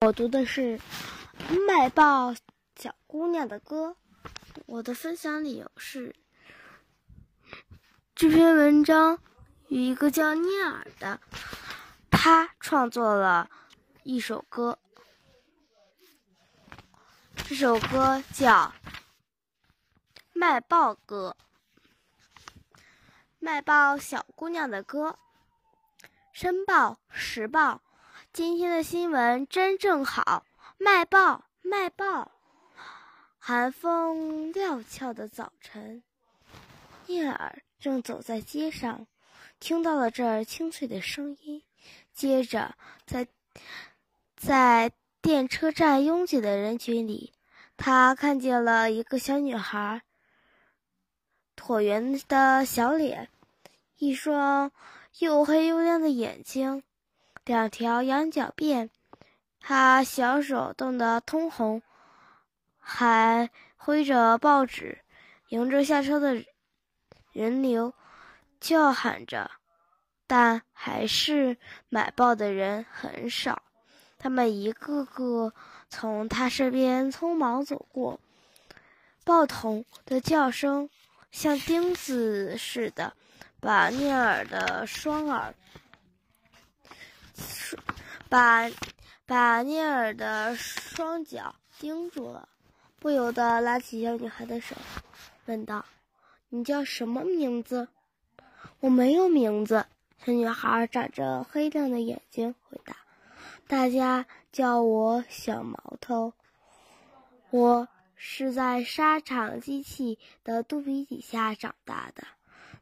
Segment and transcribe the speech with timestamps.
[0.00, 0.78] 我读的是
[1.66, 2.32] 《卖报
[2.76, 3.96] 小姑娘的歌》。
[4.66, 6.14] 我的分享理由是：
[8.14, 9.18] 这篇文章
[9.66, 11.20] 与一个叫聂耳的，
[12.12, 13.50] 他创作了
[14.04, 14.78] 一首歌。
[17.34, 18.52] 这首歌叫
[20.32, 21.36] 《卖报歌》。
[23.40, 25.18] 卖报小姑娘的歌，
[26.32, 27.82] 申报时报。
[28.32, 30.44] 今天的新闻真正好，
[30.76, 32.30] 卖报卖报。
[33.38, 36.02] 寒风料峭的早晨，
[37.06, 39.06] 聂耳正走在街上，
[39.58, 41.62] 听到了这儿清脆的声音。
[42.12, 43.26] 接着，在
[44.36, 47.32] 在电车站拥挤的人群里，
[47.76, 50.02] 他看见了一个小女孩，
[51.56, 53.28] 椭圆的小脸，
[53.96, 54.70] 一双
[55.18, 56.84] 又黑又亮的眼睛。
[57.48, 58.90] 两条羊角辫，
[59.58, 61.80] 他小手冻得通红，
[62.78, 63.48] 还
[63.78, 64.98] 挥着报纸，
[65.48, 66.44] 迎着下车的
[67.32, 67.94] 人流
[68.60, 69.50] 叫喊着，
[70.26, 71.56] 但还是
[71.88, 73.62] 买报的人很少。
[74.18, 75.54] 他们一个个
[75.88, 78.20] 从他身边匆忙走过，
[79.24, 80.90] 报童的叫声
[81.30, 83.14] 像钉子似的，
[83.58, 85.54] 把聂耳的双耳。
[88.28, 88.70] 把
[89.26, 92.48] 把聂耳的双脚盯住了，
[92.98, 94.76] 不由得拉起小女孩的手，
[95.46, 95.84] 问道
[96.50, 97.88] ：“你叫什么名字
[98.80, 99.86] ？”“我没有名字。”
[100.24, 102.96] 小女孩眨着黑亮的眼睛回答
[103.68, 106.32] ：“大家叫我小毛头。
[107.50, 112.26] 我是在沙场机器的肚皮底下长大的，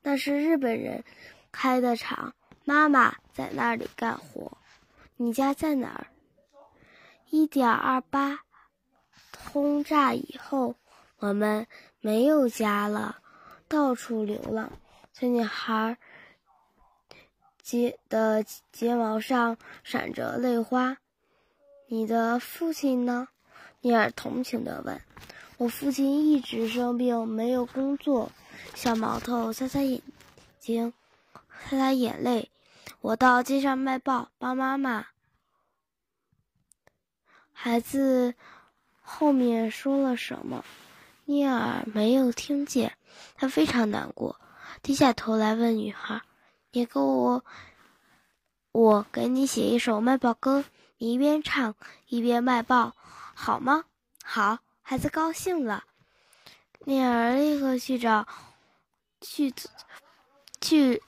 [0.02, 1.04] 那是日本人
[1.52, 2.34] 开的厂，
[2.66, 4.58] 妈妈在那里干活。”
[5.16, 6.08] 你家在哪儿？
[7.30, 8.40] 一点二八
[9.38, 10.74] 轰炸以后，
[11.18, 11.66] 我们
[12.00, 13.18] 没有家了，
[13.66, 14.70] 到处流浪。
[15.14, 15.96] 小女孩
[17.62, 20.98] 睫的睫毛上闪着泪花。
[21.88, 23.28] 你的父亲呢？
[23.80, 25.00] 尼尔同情地问。
[25.56, 28.30] 我父亲一直生病，没有工作。
[28.74, 30.02] 小毛头擦擦眼
[30.58, 30.92] 睛，
[31.64, 32.50] 擦擦眼泪。
[33.00, 35.06] 我到街上卖报，帮妈妈。
[37.52, 38.34] 孩子
[39.00, 40.64] 后面说了什么？
[41.24, 42.96] 聂耳没有听见，
[43.34, 44.40] 他非常难过，
[44.82, 46.22] 低下头来问女孩
[46.72, 47.44] ：“你给我，
[48.72, 50.64] 我给你写一首卖报歌，
[50.98, 51.74] 你一边唱
[52.06, 52.94] 一边卖报，
[53.34, 53.84] 好吗
[54.24, 54.58] ？”“好。”
[54.88, 55.82] 孩子高兴了。
[56.84, 58.28] 聂耳立刻去找
[59.20, 59.52] 去，
[60.60, 61.02] 去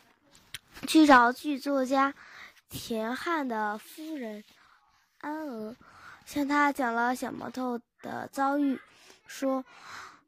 [0.87, 2.15] 去找剧作家
[2.69, 4.45] 田汉的夫人
[5.21, 5.77] 安娥。
[6.25, 8.79] 向他讲了小毛头的遭遇，
[9.27, 9.65] 说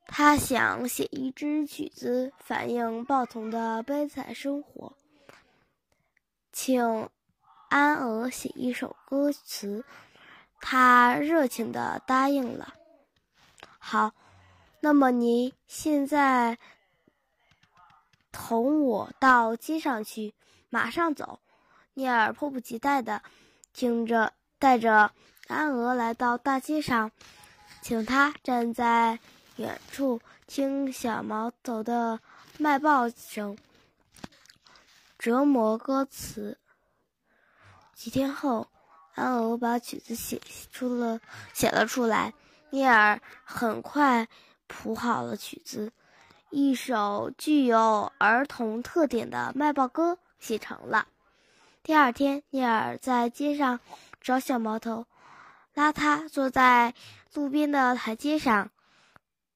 [0.07, 4.97] 他想写一支曲子反映报童的悲惨生活，
[6.53, 7.09] 请
[7.69, 9.85] 安娥写一首歌词。
[10.59, 12.75] 他热情地答应了。
[13.79, 14.13] 好，
[14.81, 16.59] 那么你现在
[18.33, 20.35] 同我到街上去，
[20.69, 21.41] 马上走。
[21.95, 23.23] 聂耳迫不及待地
[23.73, 25.13] 听着，带着。
[25.49, 27.11] 安娥来到大街上，
[27.83, 29.19] 请他站在
[29.57, 32.21] 远处听小毛头的
[32.57, 33.59] 卖报声，
[35.19, 36.57] 折磨歌词。
[37.95, 38.69] 几天后，
[39.17, 41.21] 安娥把曲子写出了，
[41.53, 42.33] 写了出来。
[42.71, 44.29] 聂耳很快
[44.69, 45.93] 谱好了曲子，
[46.51, 51.07] 一首具有儿童特点的卖报歌写成了。
[51.83, 53.79] 第二天，聂耳在街上
[54.21, 55.07] 找小毛头。
[55.75, 56.95] 拉他坐在
[57.33, 58.71] 路边的台阶上，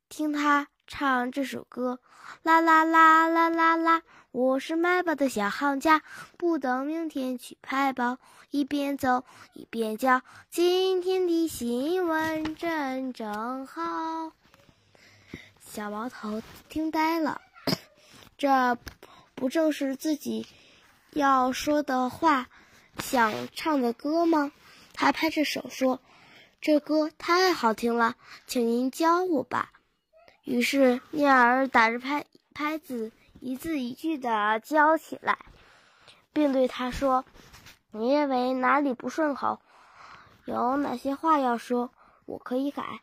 [0.09, 1.99] 听他唱这首歌：
[2.43, 4.03] 啦啦啦啦啦啦！
[4.31, 6.03] 我是卖报的小行家，
[6.39, 8.19] 不等明天去派报，
[8.51, 9.25] 一边走
[9.55, 10.23] 一边叫。
[10.49, 14.33] 今天的新闻真正好。
[15.75, 17.41] 小毛头听呆了，
[18.39, 18.79] 这
[19.35, 20.47] 不正是自己
[21.11, 22.47] 要说的话、
[23.01, 24.53] 想唱的歌吗？
[24.93, 26.01] 他拍着手说
[26.63, 28.15] ：“这歌太好听了，
[28.47, 29.73] 请您教我吧。”
[30.47, 32.25] 于是聂耳打着拍
[32.55, 33.11] 拍子，
[33.41, 35.39] 一字一句地教起来，
[36.33, 37.25] 并对他说
[37.91, 39.61] ：“你认为哪里不顺口？
[40.45, 41.91] 有哪些话要说？
[42.27, 43.01] 我可以改。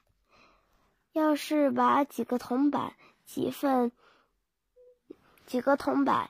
[1.14, 2.94] 要是把几个铜板、
[3.26, 3.92] 几份、
[5.46, 6.30] 几个铜板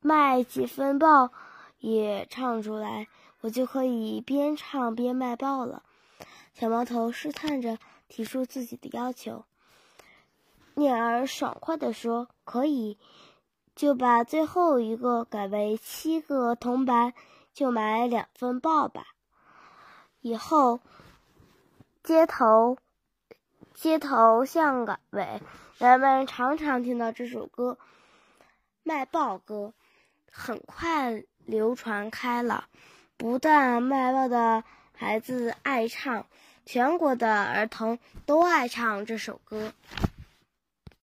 [0.00, 1.32] 卖几份报
[1.78, 3.08] 也唱出来。”
[3.42, 5.82] 我就可以边唱边卖报了。
[6.52, 9.46] 小毛头试探着提出自己的要求。
[10.74, 12.98] 聂儿爽快地说：“可以，
[13.74, 17.14] 就把最后一个改为七个铜板，
[17.54, 19.06] 就买两份报吧。
[20.20, 20.80] 以后
[22.02, 22.76] 街头
[23.80, 25.40] 街头巷尾，
[25.78, 27.78] 人们常常听到这首歌
[28.82, 29.72] 《卖报歌》，
[30.30, 32.66] 很快流传开了。
[33.16, 36.26] 不但卖报的孩子爱唱，
[36.66, 39.72] 全国的儿童都爱唱这首歌。”